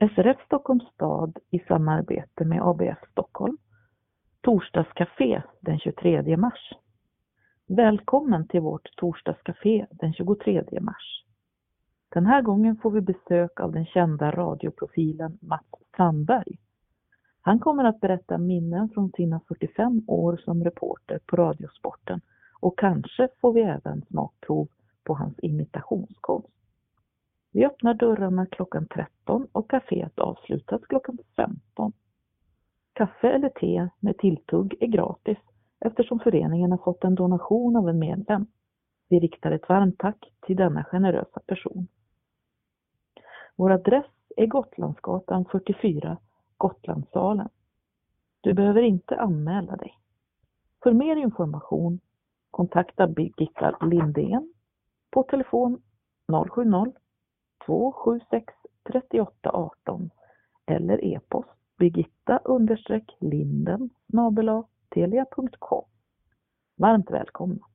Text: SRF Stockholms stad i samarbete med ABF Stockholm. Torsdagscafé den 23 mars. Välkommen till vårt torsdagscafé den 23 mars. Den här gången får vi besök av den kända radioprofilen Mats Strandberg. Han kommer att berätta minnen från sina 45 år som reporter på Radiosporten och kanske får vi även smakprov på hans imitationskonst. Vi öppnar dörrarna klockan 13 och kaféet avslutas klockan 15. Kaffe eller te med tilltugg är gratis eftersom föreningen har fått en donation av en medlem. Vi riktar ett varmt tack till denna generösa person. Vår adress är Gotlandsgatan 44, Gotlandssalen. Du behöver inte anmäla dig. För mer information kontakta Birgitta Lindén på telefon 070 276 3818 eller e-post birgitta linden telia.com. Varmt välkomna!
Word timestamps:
SRF 0.00 0.36
Stockholms 0.46 0.84
stad 0.94 1.38
i 1.50 1.58
samarbete 1.58 2.44
med 2.44 2.62
ABF 2.62 2.98
Stockholm. 3.10 3.56
Torsdagscafé 4.40 5.42
den 5.60 5.78
23 5.78 6.36
mars. 6.36 6.72
Välkommen 7.66 8.48
till 8.48 8.60
vårt 8.60 8.96
torsdagscafé 8.96 9.86
den 9.90 10.12
23 10.12 10.64
mars. 10.80 11.24
Den 12.08 12.26
här 12.26 12.42
gången 12.42 12.76
får 12.76 12.90
vi 12.90 13.00
besök 13.00 13.60
av 13.60 13.72
den 13.72 13.86
kända 13.86 14.30
radioprofilen 14.30 15.38
Mats 15.40 15.66
Strandberg. 15.92 16.58
Han 17.40 17.58
kommer 17.58 17.84
att 17.84 18.00
berätta 18.00 18.38
minnen 18.38 18.88
från 18.88 19.12
sina 19.12 19.40
45 19.48 20.02
år 20.06 20.36
som 20.44 20.64
reporter 20.64 21.20
på 21.26 21.36
Radiosporten 21.36 22.20
och 22.60 22.78
kanske 22.78 23.28
får 23.40 23.52
vi 23.52 23.60
även 23.60 24.02
smakprov 24.10 24.68
på 25.04 25.14
hans 25.14 25.38
imitationskonst. 25.38 26.59
Vi 27.52 27.66
öppnar 27.66 27.94
dörrarna 27.94 28.46
klockan 28.46 28.86
13 28.86 29.46
och 29.52 29.70
kaféet 29.70 30.18
avslutas 30.18 30.82
klockan 30.86 31.18
15. 31.36 31.92
Kaffe 32.92 33.28
eller 33.28 33.48
te 33.48 33.88
med 34.00 34.18
tilltugg 34.18 34.76
är 34.80 34.86
gratis 34.86 35.38
eftersom 35.80 36.18
föreningen 36.18 36.70
har 36.70 36.78
fått 36.78 37.04
en 37.04 37.14
donation 37.14 37.76
av 37.76 37.88
en 37.88 37.98
medlem. 37.98 38.46
Vi 39.08 39.20
riktar 39.20 39.50
ett 39.50 39.68
varmt 39.68 39.98
tack 39.98 40.32
till 40.40 40.56
denna 40.56 40.84
generösa 40.84 41.40
person. 41.46 41.86
Vår 43.56 43.70
adress 43.70 44.06
är 44.36 44.46
Gotlandsgatan 44.46 45.44
44, 45.52 46.18
Gotlandssalen. 46.56 47.48
Du 48.40 48.54
behöver 48.54 48.82
inte 48.82 49.16
anmäla 49.16 49.76
dig. 49.76 49.98
För 50.82 50.92
mer 50.92 51.16
information 51.16 52.00
kontakta 52.50 53.06
Birgitta 53.06 53.78
Lindén 53.80 54.52
på 55.10 55.22
telefon 55.22 55.82
070 56.50 56.99
276 57.70 58.54
3818 58.82 60.10
eller 60.66 61.04
e-post 61.04 61.50
birgitta 61.78 62.38
linden 63.20 63.90
telia.com. 64.88 65.84
Varmt 66.76 67.10
välkomna! 67.10 67.66